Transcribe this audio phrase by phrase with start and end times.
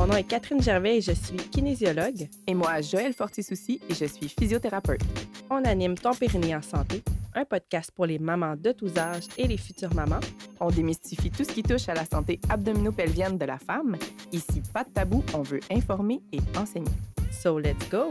[0.00, 2.26] Mon nom est Catherine Gervais et je suis kinésiologue.
[2.46, 5.02] Et moi, Joël Fortisouci et je suis physiothérapeute.
[5.50, 7.02] On anime Ton Périnée en santé,
[7.34, 10.20] un podcast pour les mamans de tous âges et les futures mamans.
[10.58, 13.98] On démystifie tout ce qui touche à la santé abdominopelvienne de la femme.
[14.32, 16.88] Ici, pas de tabou, on veut informer et enseigner.
[17.30, 18.10] So let's go!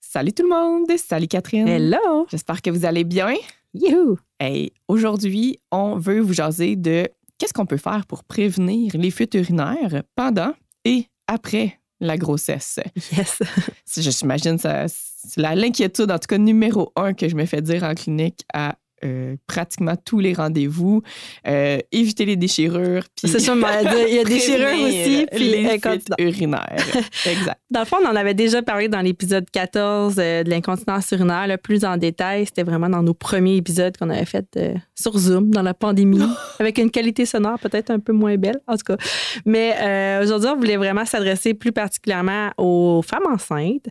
[0.00, 0.98] Salut tout le monde!
[0.98, 1.68] Salut Catherine!
[1.68, 2.26] Hello!
[2.28, 3.34] J'espère que vous allez bien.
[3.72, 4.18] Youhou!
[4.40, 7.08] Hey, aujourd'hui, on veut vous jaser de
[7.42, 10.52] qu'est-ce qu'on peut faire pour prévenir les fuites urinaires pendant
[10.84, 12.78] et après la grossesse?
[13.10, 13.42] Yes!
[13.96, 17.82] Je j'imagine ça, c'est l'inquiétude, en tout cas numéro un, que je me fais dire
[17.82, 21.02] en clinique à euh, pratiquement tous les rendez-vous.
[21.46, 23.02] Euh, éviter les déchirures.
[23.16, 25.26] C'est ça, il y a des déchirures aussi.
[25.32, 25.80] Puis les
[26.18, 26.86] urinaires.
[27.26, 27.60] exact.
[27.70, 31.46] Dans le fond, on en avait déjà parlé dans l'épisode 14 euh, de l'incontinence urinaire,
[31.46, 32.46] là, plus en détail.
[32.46, 34.58] C'était vraiment dans nos premiers épisodes qu'on avait fait
[34.94, 36.22] sur Zoom dans la pandémie,
[36.60, 38.96] avec une qualité sonore peut-être un peu moins belle, en tout cas.
[39.44, 43.88] Mais aujourd'hui, on voulait vraiment s'adresser plus particulièrement aux femmes enceintes.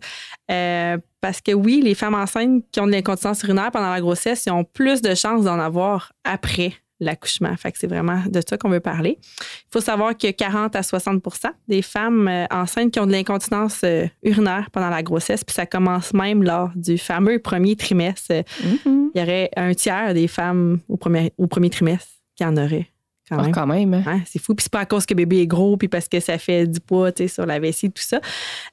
[1.22, 4.52] Parce que oui, les femmes enceintes qui ont de l'incontinence urinaire pendant la grossesse, ils
[4.52, 7.56] ont plus de chances d'en avoir après l'accouchement.
[7.58, 9.18] Fait que c'est vraiment de ça qu'on veut parler.
[9.20, 13.82] Il faut savoir que 40 à 60% des femmes euh, enceintes qui ont de l'incontinence
[13.84, 18.32] euh, urinaire pendant la grossesse, puis ça commence même lors du fameux premier trimestre.
[18.32, 18.44] Euh,
[18.86, 22.91] Il y aurait un tiers des femmes au premier, au premier trimestre qui en auraient.
[23.32, 23.52] Quand Ah, même.
[23.54, 23.94] quand même.
[23.94, 24.04] hein?
[24.06, 24.54] Hein, c'est fou.
[24.54, 26.82] Puis c'est pas à cause que bébé est gros, puis parce que ça fait du
[26.82, 28.18] poids tu sais, sur la vessie, tout ça.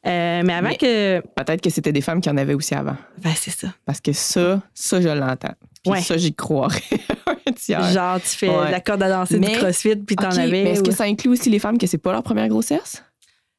[0.06, 1.20] Euh, mais avant Mais- que.
[1.36, 2.96] Peut-être que c'était des femmes qui en avaient aussi avant.
[3.22, 3.68] Ben, c'est ça.
[3.86, 5.54] Parce que ça, ça, je l'entends.
[5.84, 6.00] Puis Ouais.
[6.00, 6.82] ça, j'y croirais.
[7.68, 8.70] Genre, tu fais Ouais.
[8.70, 10.50] la corde à danser Mais- du crossfit, puis t'en OK, avais.
[10.64, 13.02] mais est-ce que ça inclut aussi les femmes que c'est pas leur première grossesse?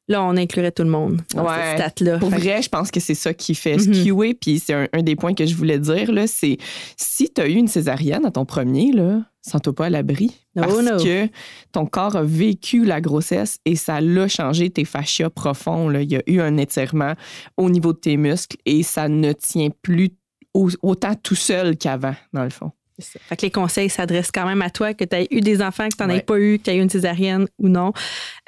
[0.08, 1.76] Là, on inclurait tout le monde dans Ouais.
[1.76, 2.18] cette stat-là.
[2.18, 3.94] Pour Fait que- vrai, je pense que c'est ça qui fait Mhm.
[3.94, 4.34] skewer.
[4.34, 6.56] Puis c'est un, un des points que je voulais dire, là, c'est
[6.96, 10.36] si tu as eu une césarienne à ton premier, là, sens-toi pas à l'abri.
[10.54, 10.96] Parce no.
[11.02, 11.28] que
[11.72, 15.88] ton corps a vécu la grossesse et ça l'a changé tes fascias profonds.
[15.88, 16.02] là.
[16.02, 17.14] Il y a eu un étirement
[17.56, 20.10] au niveau de tes muscles et ça ne tient plus
[20.54, 22.72] au- autant tout seul qu'avant, dans le fond.
[23.00, 23.18] Ça.
[23.28, 25.88] Fait que les conseils s'adressent quand même à toi, que tu aies eu des enfants,
[25.88, 26.20] que tu n'en aies Ouais.
[26.22, 27.92] pas eu, que tu aies eu une césarienne ou non.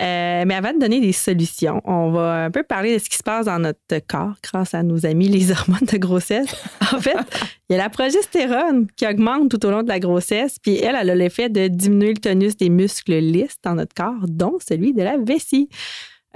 [0.00, 3.16] Euh, mais avant de donner des solutions, on va un peu parler de ce qui
[3.16, 6.54] se passe dans notre corps grâce à nos amis les hormones de grossesse.
[6.92, 7.16] En fait,
[7.68, 10.96] il y a la progestérone qui augmente tout au long de la grossesse, puis elle,
[11.00, 14.92] elle a l'effet de diminuer le tonus des muscles lisses dans notre corps, dont celui
[14.92, 15.68] de la vessie.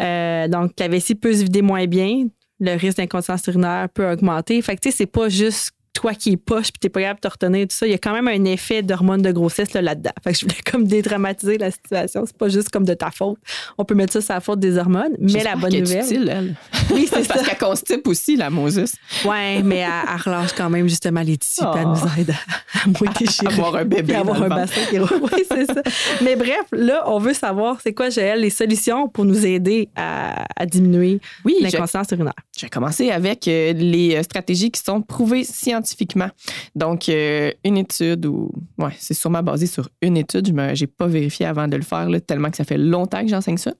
[0.00, 2.26] Euh, donc, la vessie peut se vider moins bien,
[2.60, 4.60] le risque d'incontinence urinaire peut augmenter.
[4.62, 7.20] Fait que, tu sais, c'est pas juste toi qui es poche puis t'es pas capable
[7.20, 7.86] de te retenir tout ça.
[7.86, 10.10] Il y a quand même un effet d'hormone de grossesse là, là-dedans.
[10.22, 12.24] Fait que je voulais comme dédramatiser la situation.
[12.26, 13.38] C'est pas juste comme de ta faute.
[13.78, 15.16] On peut mettre ça sur la faute des hormones.
[15.18, 16.04] Mais la bonne nouvelle.
[16.04, 16.54] utile, elle.
[16.90, 17.34] Oui, c'est ça.
[17.34, 18.94] Parce qu'elle constipe aussi, la Moses.
[19.24, 21.94] Ouais, mais elle, elle relâche quand même justement les tissus puis elle Oh.
[21.94, 23.46] nous aide à, à moins déchirer.
[23.54, 24.02] Avoir un bébé.
[24.02, 24.98] Puis avoir un bassin qui.
[25.22, 25.82] Oui, c'est ça.
[26.22, 30.44] Mais bref, là, on veut savoir c'est quoi, Joël, les solutions pour nous aider à,
[30.56, 32.34] à diminuer Oui, l'incontinence urinaire.
[32.56, 36.30] Je vais commencer avec euh, les euh, stratégies qui sont prouvées scientifiquement.
[36.74, 41.06] Donc, euh, une étude, ou ouais, c'est sûrement basé sur une étude, je n'ai pas
[41.06, 43.74] vérifié avant de le faire, là, tellement que ça fait longtemps que j'enseigne ça.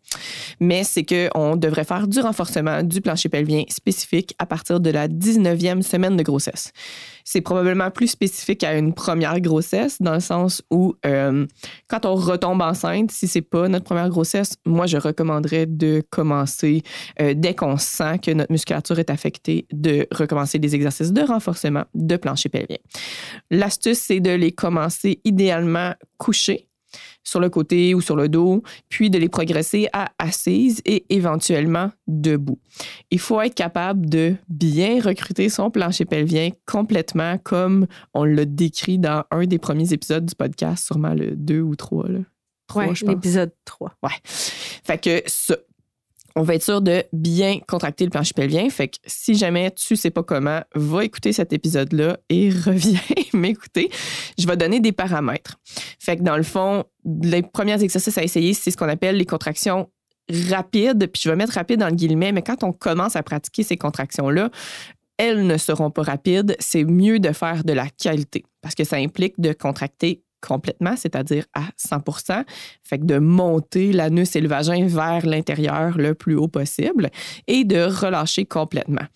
[0.61, 5.09] Mais c'est qu'on devrait faire du renforcement du plancher pelvien spécifique à partir de la
[5.09, 6.73] 19e semaine de grossesse.
[7.29, 11.45] C'est probablement plus spécifique à une première grossesse, dans le sens où euh,
[11.89, 16.83] quand on retombe enceinte, si c'est pas notre première grossesse, moi, je recommanderais de commencer
[17.21, 21.83] euh, dès qu'on sent que notre musculature est affectée, de recommencer des exercices de renforcement
[21.95, 22.79] de plancher pelvien.
[23.51, 26.69] L'astuce, c'est de les commencer idéalement couchés
[27.27, 31.91] sur le côté ou sur le dos, puis de les progresser à assise et éventuellement
[32.07, 32.59] debout.
[33.11, 38.99] Il faut être capable de bien recruter son plancher pelvien complètement comme on l'a décrit
[38.99, 42.09] dans un des premiers épisodes du podcast, sûrement le 2 ou 3.
[42.09, 42.19] Là.
[42.69, 43.15] Trois, Ouais, je pense.
[43.15, 43.93] l'épisode 3.
[44.25, 45.57] Fait que ça,
[46.37, 48.69] on va être sûr de bien contracter le plancher pelvien.
[48.69, 53.01] Fait que si jamais tu sais pas comment, va écouter cet épisode-là et reviens
[53.33, 53.91] m'écouter.
[54.39, 55.57] Je vais donner des paramètres.
[55.99, 56.85] Fait que dans le fond,
[57.23, 59.91] les premiers exercices à essayer, c'est ce qu'on appelle les contractions
[60.51, 61.11] rapides.
[61.11, 63.79] Puis je vais mettre rapide dans le guillemet, mais quand on commence à pratiquer ces
[63.79, 64.51] contractions-là,
[65.17, 66.55] elles ne seront pas rapides.
[66.59, 71.45] C'est mieux de faire de la qualité parce que ça implique de contracter complètement, c'est-à-dire
[71.55, 72.45] à 100%
[72.83, 77.11] fait que de monter l'anus et le vagin vers l'intérieur le plus haut possible
[77.47, 79.07] et de relâcher complètement.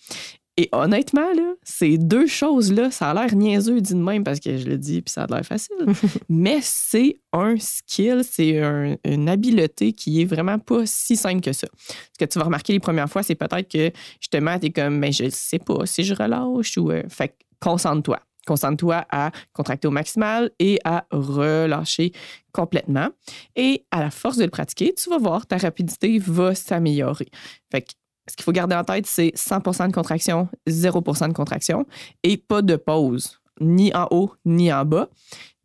[0.56, 4.58] Et honnêtement, là, ces deux choses-là, ça a l'air niaiseux dit de même parce que
[4.58, 5.76] je le dis puis ça a l'air facile.
[6.28, 11.52] Mais c'est un skill, c'est un- une habileté qui est vraiment pas si simple que
[11.54, 11.66] ça.
[11.88, 13.90] Ce que tu vas remarquer les premières fois, c'est peut-être que
[14.20, 16.90] justement, tu es comme, mais je sais pas si je relâche ou.
[16.90, 18.20] euh, fait que concentre-toi.
[18.46, 22.12] Concentre-toi à contracter au maximal et à relâcher
[22.52, 23.08] complètement.
[23.56, 27.28] Et à la force de le pratiquer, tu vas voir, ta rapidité va s'améliorer.
[27.70, 27.92] Fait que
[28.28, 31.86] ce qu'il faut garder en tête, c'est 100 de contraction, 0% de contraction
[32.22, 35.08] et pas de pause, ni en haut, ni en bas.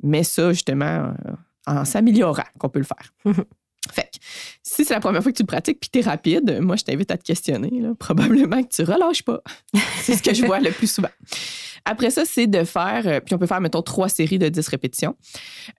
[0.04, 1.14] Mais ça, justement, euh,
[1.68, 3.14] en s'améliorant qu'on peut le faire.
[3.92, 4.18] fait que,
[4.64, 6.84] si c'est la première fois que tu le pratiques puis tu es rapide, moi, je
[6.84, 7.72] t'invite à te questionner.
[8.00, 9.42] Probablement que tu relâches pas.
[10.02, 11.10] c'est ce que je vois le plus souvent.
[11.86, 14.68] Après ça, c'est de faire, euh, puis on peut faire, mettons, trois séries de 10
[14.68, 15.16] répétitions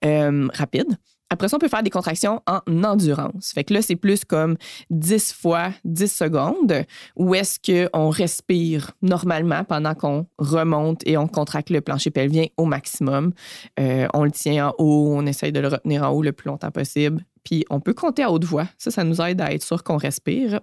[0.05, 0.97] euh, rapides.
[1.29, 3.51] Après ça, on peut faire des contractions en endurance.
[3.53, 4.55] Fait que là, c'est plus comme
[4.91, 6.85] 10 fois 10 secondes
[7.17, 12.63] où est-ce qu'on respire normalement pendant qu'on remonte et on contracte le plancher pelvien au
[12.63, 13.33] maximum.
[13.77, 16.47] Euh, on le tient en haut, on essaye de le retenir en haut le plus
[16.47, 17.25] longtemps possible.
[17.43, 18.67] Puis on peut compter à haute voix.
[18.77, 20.61] Ça, ça nous aide à être sûr qu'on respire.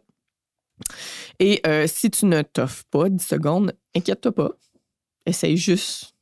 [1.40, 4.52] Et si tu ne t'offres pas 10 secondes, inquiète-toi pas.
[5.26, 6.14] Essaye juste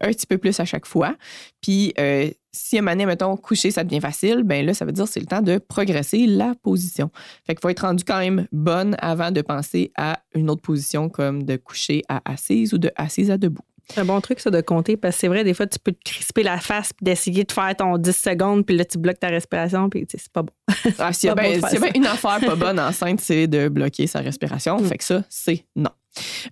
[0.00, 1.16] un petit peu plus à chaque fois.
[1.60, 5.04] Puis, euh, si à un mettons, coucher, ça devient facile, ben là, ça veut dire
[5.04, 7.10] que c'est le temps de progresser la position.
[7.46, 11.08] Fait qu'il faut être rendu quand même bonne avant de penser à une autre position
[11.08, 13.64] comme de coucher à assise ou de assise à debout.
[13.90, 15.92] C'est un bon truc, ça, de compter, parce que c'est vrai, des fois, tu peux
[15.92, 19.18] te crisper la face puis d'essayer de faire ton 10 secondes, puis là, tu bloques
[19.18, 20.52] ta respiration, puis c'est pas bon.
[20.98, 24.78] Ah, s'il y, a une affaire pas bonne enceinte, c'est de bloquer sa respiration.
[24.78, 24.84] Mm.
[24.84, 25.90] Fait que ça, c'est non.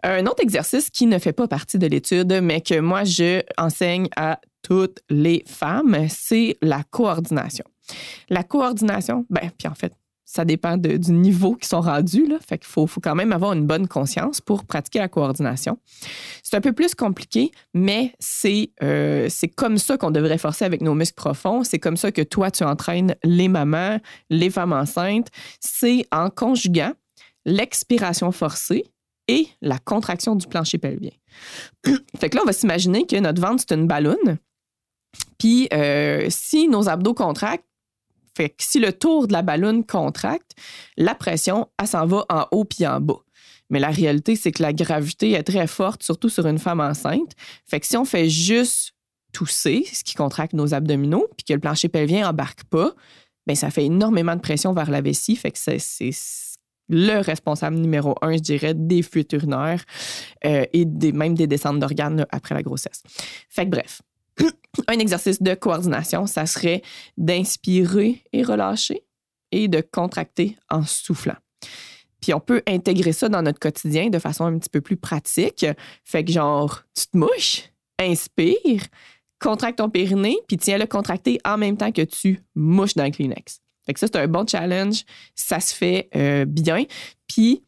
[0.02, 4.08] Un autre exercice qui ne fait pas partie de l'étude, mais que moi, je enseigne
[4.16, 7.64] à toutes les femmes, c'est la coordination.
[8.28, 9.92] La coordination, ben, puis en fait,
[10.26, 12.26] ça dépend du niveau qu'ils sont rendus.
[12.26, 12.36] Là.
[12.46, 15.78] Fait qu'il faut, faut, quand même avoir une bonne conscience pour pratiquer la coordination.
[16.42, 20.82] C'est un peu plus compliqué, mais c'est, euh, c'est comme ça qu'on devrait forcer avec
[20.82, 21.62] nos muscles profonds.
[21.62, 25.28] C'est comme ça que toi, tu entraînes les mamans, les femmes enceintes.
[25.60, 26.92] C'est en conjuguant
[27.44, 28.84] l'expiration forcée
[29.28, 31.12] et la contraction du plancher pelvien.
[32.18, 34.38] fait que là, on va s'imaginer que notre ventre, c'est une ballonne.
[35.38, 37.65] Puis, euh, si nos abdos contractent,
[38.36, 40.52] fait que si le tour de la ballonne contracte,
[40.98, 43.22] la pression, elle s'en va en haut puis en bas.
[43.70, 47.32] Mais la réalité, c'est que la gravité est très forte, surtout sur une femme enceinte.
[47.64, 48.92] Fait que si on fait juste
[49.32, 52.94] tousser, ce qui contracte nos abdominaux, puis que le plancher pelvien embarque pas,
[53.46, 55.34] bien, ça fait énormément de pression vers la vessie.
[55.34, 56.10] Fait que c'est
[56.90, 59.82] le responsable numéro un, je dirais, des fuites urinaires
[60.44, 63.02] euh, et des, même des descentes d'organes après la grossesse.
[63.48, 64.02] Fait que bref,
[64.88, 66.82] un exercice de coordination, ça serait
[67.16, 69.04] d'inspirer et relâcher
[69.52, 71.36] et de contracter en soufflant.
[72.20, 75.66] Puis on peut intégrer ça dans notre quotidien de façon un petit peu plus pratique.
[76.04, 78.82] Fait que genre, tu te mouches, inspire,
[79.38, 83.60] contracte ton périnée, puis tiens-le contracté en même temps que tu mouches dans le Kleenex.
[83.84, 85.04] Fait que ça, c'est un bon challenge.
[85.34, 86.84] Ça se fait euh, bien.
[87.28, 87.62] Puis,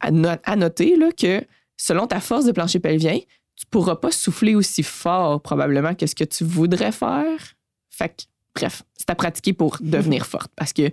[0.00, 1.44] à, noter que
[1.76, 3.18] selon ta force de plancher pelvien,
[3.56, 7.54] tu pourras pas souffler aussi fort probablement que ce que tu voudrais faire.
[7.90, 8.24] Fait que,
[8.54, 10.50] bref, c'est à pratiquer pour devenir forte.
[10.56, 10.90] Parce que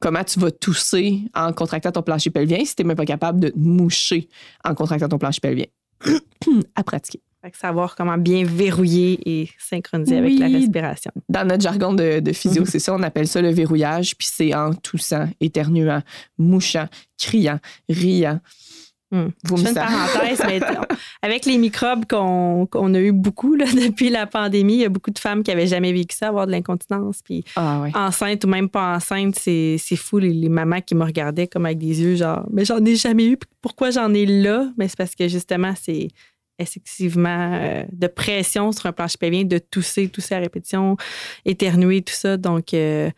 [0.00, 3.40] comment tu vas tousser en contractant ton plancher pelvien si tu n'es même pas capable
[3.40, 4.28] de moucher
[4.64, 5.66] en contractant ton plancher pelvien?
[6.74, 7.20] à pratiquer.
[7.42, 11.12] Fait savoir comment bien verrouiller et synchroniser avec la respiration.
[11.28, 14.74] Dans notre jargon de, physio, c'est ça, on appelle ça le verrouillage, puis c'est en
[14.74, 16.02] toussant, éternuant,
[16.36, 18.40] mouchant, criant, riant.
[19.10, 19.28] Hmm.
[19.50, 20.60] une parenthèse, mais
[21.22, 25.18] avec les microbes qu'on a eu beaucoup depuis la pandémie, il y a beaucoup de
[25.18, 27.20] femmes qui n'avaient jamais vécu ça, avoir de l'incontinence.
[27.24, 31.46] Puis ah, enceinte ou même pas enceinte, c'est fou les, les, mamans qui me regardaient
[31.46, 33.38] comme avec des yeux genre, mais j'en ai jamais eu.
[33.62, 34.68] Pourquoi j'en ai là?
[34.76, 36.08] Mais c'est parce que justement, c'est
[36.58, 40.96] effectivement euh, de pression sur un plancher pelvien, de tousser, tousser à répétition,
[41.44, 42.36] éternuer, tout ça.
[42.36, 43.10] Donc, euh,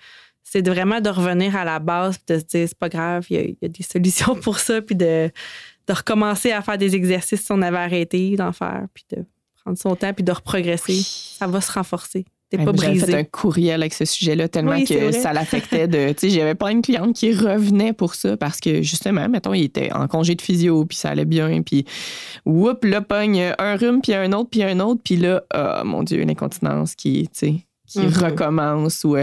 [0.43, 3.65] c'est vraiment de revenir à la base de se dire, c'est pas grave, il y,
[3.65, 5.31] a, des solutions pour ça, puis de,
[5.91, 9.25] de, recommencer à faire des exercices si on avait arrêté d'en faire, puis de
[9.63, 11.01] prendre son temps, puis de reprogresser.
[11.03, 12.25] Ça va se renforcer.
[12.51, 13.07] T'es pas brisé.
[13.07, 16.13] fait un courriel avec ce sujet-là tellement que ça l'affectait de.
[16.13, 19.63] Tu sais, j'avais pas une cliente qui revenait pour ça parce que justement, mettons, il
[19.63, 21.85] était en congé de physio puis ça allait bien puis
[22.47, 26.03] whoop, là, pogne un rhume puis un autre puis un autre puis là, oh, mon
[26.03, 27.55] Dieu, une incontinence qui, tu sais,
[27.91, 28.25] qui mm-hmm.
[28.25, 29.17] recommence ou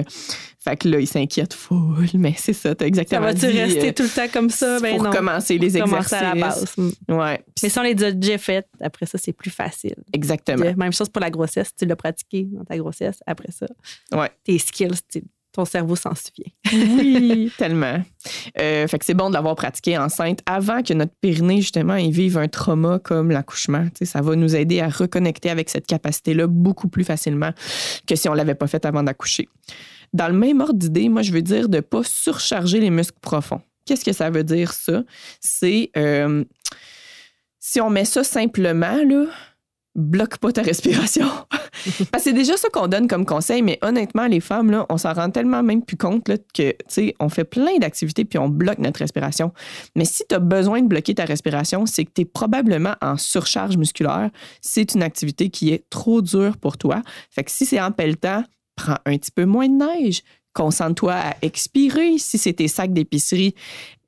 [0.68, 3.94] fait que là, il s'inquiète full, mais c'est ça, t'as exactement Ça va-tu rester euh,
[3.94, 4.80] tout le temps comme ça?
[4.82, 6.14] Ben pour commencer les exercices.
[6.14, 6.74] à la base.
[6.76, 6.90] Mm.
[7.14, 7.42] Ouais.
[7.64, 9.96] Mais si on les a déjà faites, après ça, c'est plus facile.
[10.12, 10.74] Exactement.
[10.76, 11.70] Même chose pour la grossesse.
[11.78, 13.68] Tu l'as pratiqué dans ta grossesse, après ça.
[14.12, 14.30] Ouais.
[14.44, 15.00] Tes skills,
[15.58, 16.52] ton cerveau s'en souvient.
[16.72, 18.04] Oui, tellement.
[18.60, 22.12] Euh, fait que c'est bon de l'avoir pratiqué enceinte avant que notre périnée, justement, y
[22.12, 23.88] vive un trauma comme l'accouchement.
[24.04, 27.52] Ça va nous aider à reconnecter avec cette capacité-là beaucoup plus facilement
[28.06, 29.50] que si on l'avait pas fait avant d'accoucher.
[30.14, 33.18] Dans le même ordre d'idée, moi, je veux dire de ne pas surcharger les muscles
[33.20, 33.62] profonds.
[33.86, 35.04] Qu'est-ce que ça veut dire, ça?
[35.40, 36.44] C'est euh,
[37.60, 39.26] si on met ça simplement, là,
[39.96, 41.28] bloque pas ta respiration.
[42.20, 45.64] C'est déjà ça qu'on donne comme conseil, mais honnêtement, les femmes, on s'en rend tellement
[45.64, 49.52] même plus compte que, tu sais, on fait plein d'activités puis on bloque notre respiration.
[49.96, 53.18] Mais si tu as besoin de bloquer ta respiration, c'est que tu es probablement en
[53.18, 54.30] surcharge musculaire.
[54.62, 57.02] C'est une activité qui est trop dure pour toi.
[57.30, 58.44] Fait que si c'est en pelletant,
[58.76, 60.22] prends un petit peu moins de neige,
[60.58, 62.18] concentre-toi à expirer.
[62.18, 63.54] Si c'est tes sacs d'épicerie,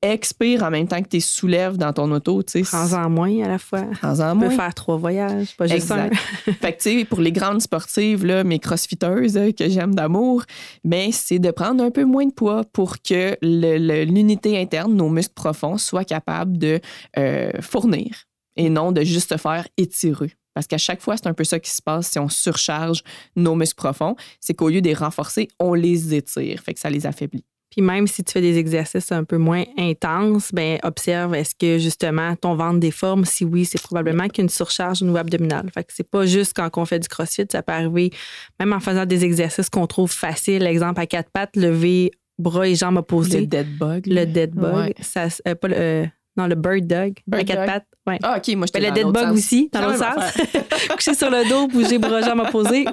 [0.01, 2.41] expire en même temps que tu soulèves dans ton auto.
[2.63, 3.85] Prends-en moins à la fois.
[4.01, 4.45] Prends-en moins.
[4.45, 6.15] Tu peux faire trois voyages, pas juste exact.
[6.47, 6.53] un.
[6.53, 10.43] fait que, tu sais, pour les grandes sportives, là, mes crossfiteuses euh, que j'aime d'amour,
[10.83, 15.35] mais c'est de prendre un peu moins de poids pour que l'unité interne, nos muscles
[15.35, 16.79] profonds, soient capables de
[17.17, 18.25] euh, fournir
[18.55, 20.33] et non de juste se faire étirer.
[20.59, 23.01] Parce qu'à chaque fois, c'est un peu ça qui se passe si on surcharge
[23.37, 24.17] nos muscles profonds.
[24.41, 26.59] C'est qu'au lieu de les renforcer, on les étire.
[26.61, 27.45] Fait que ça les affaiblit.
[27.71, 31.77] Puis même si tu fais des exercices un peu moins intenses, ben observe est-ce que
[31.77, 33.23] justement ton ventre déforme?
[33.23, 35.69] Si oui, c'est probablement qu'il y a une surcharge au niveau abdominal.
[35.73, 38.11] Fait que c'est pas juste quand on fait du crossfit, ça peut arriver
[38.59, 42.75] même en faisant des exercices qu'on trouve faciles, exemple à quatre pattes, lever bras et
[42.75, 43.41] jambes opposés.
[43.41, 44.07] Le dead bug.
[44.07, 44.93] Le dead bug.
[44.99, 46.05] Ça, euh, pas le, euh,
[46.37, 47.85] non, le bird dog, à quatre pattes.
[48.07, 48.17] Ouais.
[48.23, 50.47] Ah, OK, moi, je Le dead bug aussi, dans l'autre sens.
[50.95, 52.43] Coucher sur le dos, bouger bras jambes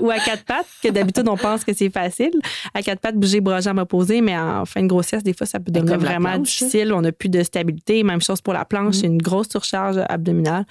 [0.00, 2.32] ou à quatre pattes, que d'habitude, on pense que c'est facile.
[2.74, 5.60] À quatre pattes, bouger bras jambes opposés, mais en fin de grossesse, des fois, ça
[5.60, 6.92] peut devenir vraiment difficile.
[6.92, 8.02] On n'a plus de stabilité.
[8.02, 9.00] Même chose pour la planche, mm.
[9.00, 10.64] c'est une grosse surcharge abdominale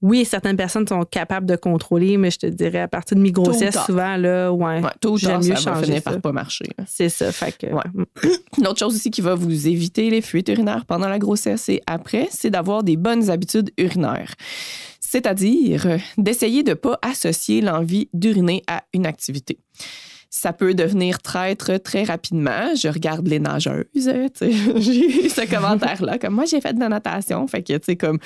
[0.00, 3.76] oui, certaines personnes sont capables de contrôler, mais je te dirais à partir de mi-grossesse,
[3.84, 4.80] souvent, là, ouais.
[4.80, 6.66] ouais tôt ou tard, mieux ça va finir par pas marcher.
[6.86, 7.32] C'est ça.
[7.32, 8.30] Fait que, ouais.
[8.58, 11.82] Une autre chose aussi qui va vous éviter les fuites urinaires pendant la grossesse et
[11.86, 14.34] après, c'est d'avoir des bonnes habitudes urinaires.
[15.00, 19.58] C'est-à-dire euh, d'essayer de ne pas associer l'envie d'uriner à une activité
[20.30, 22.74] ça peut devenir traître très rapidement.
[22.74, 26.18] Je regarde les nageuses, j'ai eu ce commentaire-là.
[26.18, 28.18] Comme moi, j'ai fait de la natation, fait que, tu sais, comme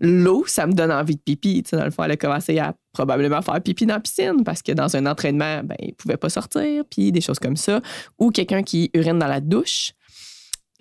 [0.00, 1.62] l'eau, ça me donne envie de pipi.
[1.62, 4.42] Tu sais, dans le fond, elle a commencé à probablement faire pipi dans la piscine
[4.44, 7.80] parce que dans un entraînement, ben, il pouvait pas sortir, puis des choses comme ça.
[8.18, 9.92] Ou quelqu'un qui urine dans la douche.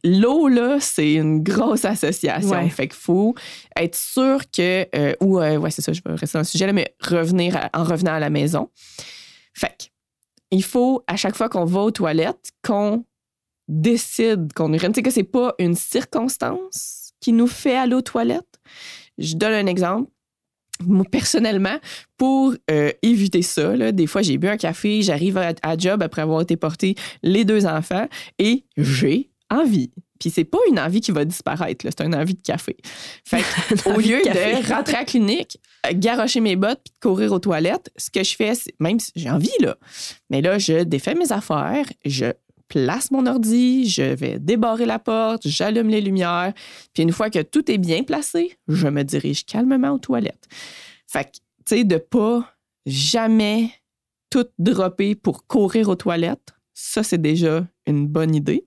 [0.05, 2.69] L'eau, là, c'est une grosse association.
[2.69, 3.36] Fait qu'il faut
[3.75, 4.88] être sûr que.
[4.95, 7.69] Euh, ou, euh, ouais, c'est ça, je vais rester dans le sujet, là, mais revenir
[7.74, 8.69] en revenant à la maison.
[9.53, 9.86] Fait que
[10.51, 13.06] il faut, à chaque fois qu'on va aux toilettes, qu'on
[13.70, 14.94] décide qu'on urine.
[14.94, 18.60] Sais que c'est pas une circonstance qui nous fait aller aux toilettes.
[19.18, 20.10] Je donne un exemple.
[20.86, 21.77] Moi, personnellement,
[22.18, 26.41] pour euh, éviter ça, des fois, j'ai bu un café, j'arrive à, job après avoir
[26.41, 28.08] été porté les deux enfants
[28.39, 29.91] et j'ai envie.
[30.20, 32.76] Puis c'est pas une envie qui va disparaître, c'est une envie de café.
[33.26, 33.44] Fait
[33.86, 35.60] au lieu de, rentrer à la clinique,
[35.94, 39.30] garocher mes bottes puis de courir aux toilettes, ce que je fais, même si j'ai
[39.30, 39.78] envie, là,
[40.30, 42.34] mais là, je défais mes affaires, je
[42.68, 46.54] place mon ordi, je vais débarrer la porte, j'allume les lumières,
[46.94, 50.48] puis une fois que tout est bien placé, je me dirige calmement aux toilettes.
[51.08, 52.54] Fait que, tu sais, de pas
[52.86, 53.72] jamais
[54.30, 58.66] tout dropper pour courir aux toilettes, ça, c'est déjà une bonne idée.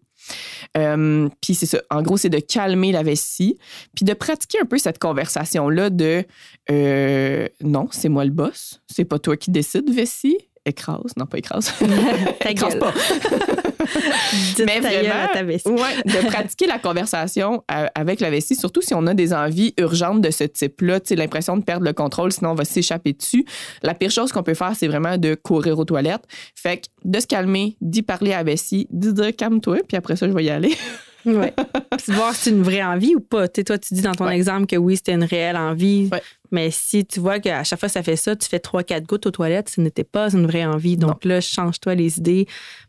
[0.77, 1.81] Euh, c'est ça.
[1.91, 3.59] En gros, c'est de calmer la vessie,
[3.95, 6.25] puis de pratiquer un peu cette conversation-là de
[6.71, 10.39] euh, non, c'est moi le boss, c'est pas toi qui décide, vessie.
[10.65, 11.73] Écrase, non pas écrase.
[12.49, 12.93] écrase pas.
[14.65, 19.15] Mais vraiment, ouais, de pratiquer la conversation euh, avec la vessie, surtout si on a
[19.15, 23.13] des envies urgentes de ce type-là, l'impression de perdre le contrôle, sinon on va s'échapper
[23.13, 23.45] dessus.
[23.83, 26.25] La pire chose qu'on peut faire, c'est vraiment de courir aux toilettes.
[26.55, 30.17] Fait que de se calmer, d'y parler à la vessie, d'y dire calme-toi, puis après
[30.17, 30.77] ça, je vais y aller.
[31.25, 31.47] Oui.
[31.99, 33.49] Puis voir si c'est une vraie envie ou pas.
[33.49, 36.11] toi, tu dis dans ton exemple que oui, c'était une réelle envie.
[36.51, 39.07] Mais si tu vois qu'à chaque fois que ça fait ça, tu fais trois, quatre
[39.07, 40.97] gouttes aux toilettes, ce n'était pas une vraie envie.
[40.97, 42.47] Donc là, change-toi les idées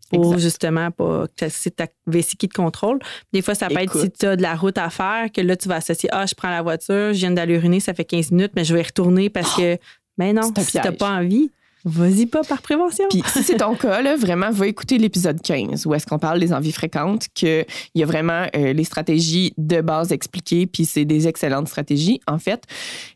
[0.10, 3.00] pour justement pas que c'est ta vessie qui te contrôle.
[3.32, 5.56] Des fois, ça peut être si tu as de la route à faire, que là,
[5.56, 8.32] tu vas associer Ah, je prends la voiture, je viens d'aller uriner, ça fait 15
[8.32, 9.78] minutes, mais je vais y retourner parce que.
[10.20, 11.50] Mais non, si tu n'as pas envie,
[11.86, 13.06] Vas-y pas par prévention.
[13.12, 16.72] Si c'est ton cas, vraiment, va écouter l'épisode 15 où est-ce qu'on parle des envies
[16.72, 21.68] fréquentes, qu'il y a vraiment euh, les stratégies de base expliquées, puis c'est des excellentes
[21.68, 22.22] stratégies.
[22.28, 22.64] En fait,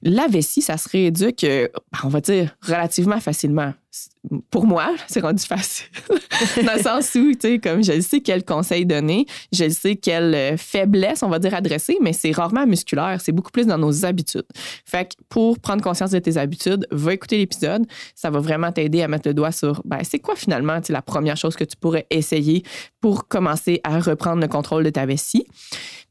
[0.01, 1.67] la vessie, ça se rééduque, euh,
[2.03, 3.73] on va dire, relativement facilement
[4.49, 5.87] pour moi, c'est rendu facile.
[6.63, 10.35] Dans le sens où, tu sais, comme je sais quel conseil donner, je sais quelle
[10.35, 13.19] euh, faiblesse, on va dire, adresser, mais c'est rarement musculaire.
[13.21, 14.47] C'est beaucoup plus dans nos habitudes.
[14.85, 17.85] Fait que pour prendre conscience de tes habitudes, va écouter l'épisode.
[18.15, 21.37] Ça va vraiment t'aider à mettre le doigt sur, ben, c'est quoi finalement, la première
[21.37, 22.63] chose que tu pourrais essayer
[23.01, 25.45] pour commencer à reprendre le contrôle de ta vessie.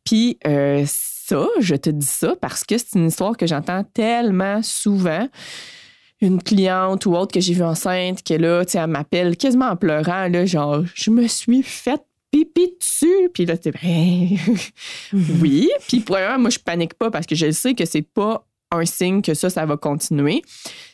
[0.04, 4.62] Puis, euh, ça, je te dis ça parce que c'est une histoire que j'entends tellement
[4.62, 5.28] souvent
[6.20, 9.36] une cliente ou autre que j'ai vue enceinte, qui est là, tu sais, elle m'appelle
[9.36, 13.30] quasiment en pleurant, là, genre, je me suis faite pipi dessus.
[13.34, 14.28] Puis là, c'est vrai.
[15.40, 15.70] oui.
[15.88, 19.22] Puis, premièrement, moi, je panique pas parce que je sais que c'est pas un signe
[19.22, 20.42] que ça, ça va continuer.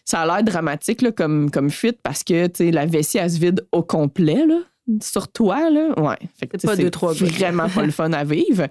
[0.04, 3.30] Ça a l'air dramatique là, comme, comme fuite parce que tu sais, la vessie, elle
[3.30, 4.46] se vide au complet.
[4.46, 4.58] Là
[5.00, 5.98] sur toi, là.
[5.98, 6.18] Ouais.
[6.38, 8.66] C'est pas deux, trois vraiment pas le fun à vivre.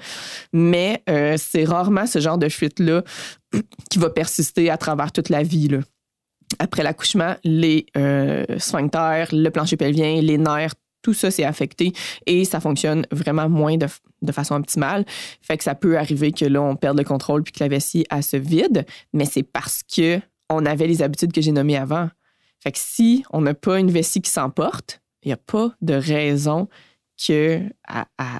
[0.53, 3.03] Mais euh, c'est rarement ce genre de fuite-là
[3.89, 5.79] qui va persister à travers toute la vie, là.
[6.61, 11.91] Après l'accouchement, les euh, sphincters, le plancher pelvien, les nerfs, tout ça, c'est affecté
[12.27, 13.87] et ça fonctionne vraiment moins de,
[14.21, 15.03] de façon optimale.
[15.41, 18.05] Fait que ça peut arriver que là, on perde le contrôle puis que la vessie,
[18.11, 20.19] elle se vide, mais c'est parce que
[20.51, 22.09] on avait les habitudes que j'ai nommées avant.
[22.61, 25.95] Fait que si on n'a pas une vessie qui s'emporte, il n'y a pas de
[25.95, 26.69] raison
[27.25, 28.39] que à, à,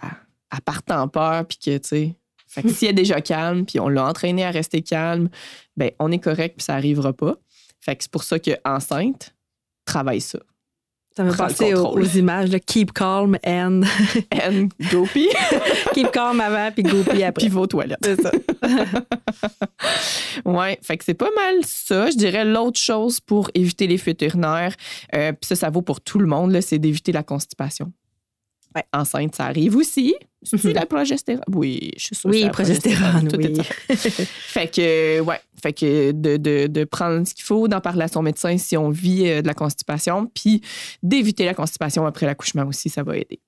[0.51, 2.16] à parte en peur puis que, tu sais,
[2.51, 5.30] fait que si elle est déjà calme puis on l'a entraîné à rester calme,
[5.78, 7.38] ben on est correct puis ça n'arrivera pas.
[7.82, 9.34] Fait que c'est pour ça que enceinte,
[9.86, 10.40] travaille ça.
[11.14, 13.82] Ça me penser aux, aux images de Keep Calm and
[14.34, 15.28] And go pee,
[15.94, 17.50] Keep Calm avant puis Go Pee après.
[17.50, 18.00] puis aux toilettes.
[18.02, 18.32] C'est ça.
[20.46, 22.10] Ouais, fait que c'est pas mal ça.
[22.10, 24.74] Je dirais l'autre chose pour éviter les fuites urinaires,
[25.14, 27.92] euh, puis ça, ça vaut pour tout le monde, là, c'est d'éviter la constipation.
[28.75, 28.84] Ouais.
[28.94, 30.16] Enceinte, ça arrive aussi.
[30.44, 30.74] C'est Mhm.
[30.74, 31.44] la progestérone.
[31.54, 32.30] Oui, je suis sûre.
[32.30, 33.63] que Oui, c'est la progestérone, Tout est oui.
[34.25, 38.08] fait que, ouais, fait que de, de, de prendre ce qu'il faut, d'en parler à
[38.08, 40.62] son médecin si on vit euh, de la constipation, puis
[41.04, 43.40] d'éviter la constipation après l'accouchement aussi, ça va aider.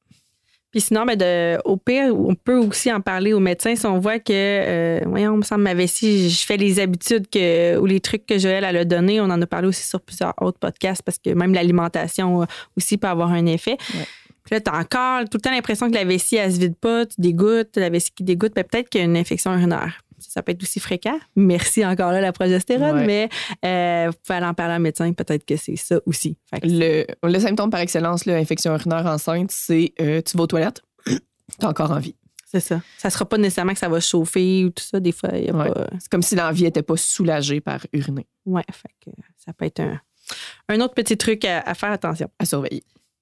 [0.72, 4.00] Puis sinon, ben de, au pire, on peut aussi en parler au médecin si on
[4.00, 8.00] voit que, euh, voyons, me semble, ma vessie, je fais les habitudes que, ou les
[8.00, 9.22] trucs que Joël a donné.
[9.22, 12.98] On en a parlé aussi sur plusieurs autres podcasts parce que même l'alimentation euh, aussi
[12.98, 13.77] peut avoir un effet.
[13.94, 14.06] Ouais.
[14.43, 16.75] Puis là, tu as encore tout le temps l'impression que la vessie, elle se vide
[16.75, 20.01] pas, tu dégoûtes, la vessie qui dégoûte, ben peut-être qu'il y a une infection urinaire.
[20.19, 21.17] Ça peut être aussi fréquent.
[21.35, 23.05] Merci encore là, la progestérone, Ouais.
[23.05, 23.29] mais
[23.65, 26.38] euh, vous pouvez aller en parler à un médecin, peut-être que c'est ça aussi.
[26.62, 30.81] Le, le symptôme par excellence, là, infection urinaire enceinte, c'est euh, tu vas aux toilettes,
[31.59, 32.15] t'as encore envie.
[32.45, 32.81] C'est ça.
[33.00, 35.00] Ça sera pas nécessairement que ça va chauffer ou tout ça.
[35.00, 35.69] Des fois, il a Ouais.
[35.73, 35.88] pas.
[36.00, 38.27] C'est comme si l'envie n'était pas soulagée par uriner.
[38.45, 39.09] Ouais, fait que
[39.43, 40.00] ça peut être un,
[40.69, 42.29] un autre petit truc à, à faire attention.
[42.39, 42.83] À surveiller.